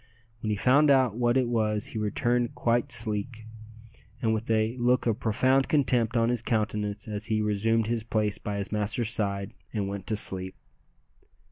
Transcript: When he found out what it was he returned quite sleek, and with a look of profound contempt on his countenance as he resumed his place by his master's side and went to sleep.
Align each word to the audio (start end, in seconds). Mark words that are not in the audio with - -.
When 0.41 0.49
he 0.49 0.55
found 0.55 0.89
out 0.89 1.15
what 1.15 1.37
it 1.37 1.47
was 1.47 1.85
he 1.93 1.99
returned 1.99 2.55
quite 2.55 2.91
sleek, 2.91 3.45
and 4.19 4.33
with 4.33 4.49
a 4.49 4.75
look 4.77 5.05
of 5.05 5.19
profound 5.19 5.67
contempt 5.69 6.17
on 6.17 6.29
his 6.29 6.41
countenance 6.41 7.07
as 7.07 7.27
he 7.27 7.39
resumed 7.39 7.85
his 7.85 8.03
place 8.03 8.39
by 8.39 8.57
his 8.57 8.71
master's 8.71 9.11
side 9.11 9.53
and 9.71 9.87
went 9.87 10.07
to 10.07 10.15
sleep. 10.15 10.55